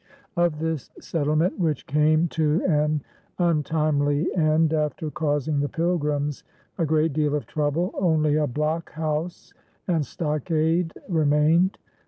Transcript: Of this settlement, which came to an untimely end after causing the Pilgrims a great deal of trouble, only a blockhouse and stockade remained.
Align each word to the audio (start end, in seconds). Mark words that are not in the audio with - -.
Of 0.35 0.57
this 0.57 0.89
settlement, 0.99 1.59
which 1.59 1.85
came 1.85 2.27
to 2.29 2.65
an 2.65 3.03
untimely 3.37 4.33
end 4.35 4.73
after 4.73 5.11
causing 5.11 5.59
the 5.59 5.69
Pilgrims 5.69 6.43
a 6.79 6.87
great 6.87 7.13
deal 7.13 7.35
of 7.35 7.45
trouble, 7.45 7.91
only 7.93 8.35
a 8.35 8.47
blockhouse 8.47 9.53
and 9.87 10.03
stockade 10.03 10.91
remained. 11.07 11.77